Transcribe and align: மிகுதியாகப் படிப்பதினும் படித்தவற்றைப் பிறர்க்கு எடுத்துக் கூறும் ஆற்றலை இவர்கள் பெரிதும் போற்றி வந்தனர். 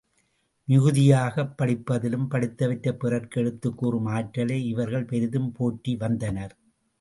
மிகுதியாகப் 0.67 1.53
படிப்பதினும் 1.57 2.25
படித்தவற்றைப் 2.29 2.99
பிறர்க்கு 2.99 3.41
எடுத்துக் 3.41 3.77
கூறும் 3.77 4.05
ஆற்றலை 4.05 4.67
இவர்கள் 4.67 5.05
பெரிதும் 5.05 5.51
போற்றி 5.51 5.95
வந்தனர். 5.95 6.57